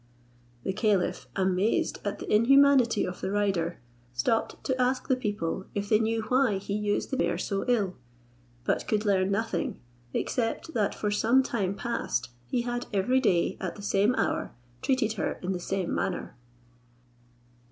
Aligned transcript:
The 0.63 0.73
caliph, 0.73 1.27
amazed 1.35 1.99
at 2.03 2.17
the 2.17 2.33
inhumanity 2.33 3.05
of 3.05 3.21
the 3.21 3.29
rider, 3.29 3.77
stopped 4.13 4.63
to 4.63 4.81
ask 4.81 5.07
the 5.07 5.15
people 5.15 5.67
if 5.75 5.89
they 5.89 5.99
knew 5.99 6.23
why 6.23 6.57
he 6.57 6.73
used 6.73 7.11
the 7.11 7.17
mare 7.17 7.37
so 7.37 7.63
ill; 7.67 7.97
but 8.63 8.87
could 8.87 9.05
learn 9.05 9.29
nothing, 9.29 9.79
except 10.11 10.73
that 10.73 10.95
for 10.95 11.11
some 11.11 11.43
time 11.43 11.75
past 11.75 12.29
he 12.47 12.61
had 12.63 12.87
every 12.91 13.19
day, 13.19 13.57
at 13.61 13.75
the 13.75 13.83
same 13.83 14.15
hour, 14.15 14.55
treated 14.81 15.13
her 15.17 15.33
in 15.43 15.51
the 15.51 15.59
same 15.59 15.93
manner. 15.93 16.35